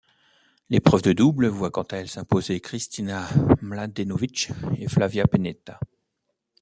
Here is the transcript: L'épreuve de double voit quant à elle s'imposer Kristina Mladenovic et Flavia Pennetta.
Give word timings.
L'épreuve 0.71 1.03
de 1.03 1.13
double 1.13 1.45
voit 1.45 1.69
quant 1.69 1.83
à 1.83 1.97
elle 1.97 2.09
s'imposer 2.09 2.59
Kristina 2.59 3.29
Mladenovic 3.61 4.49
et 4.79 4.87
Flavia 4.87 5.27
Pennetta. 5.27 5.79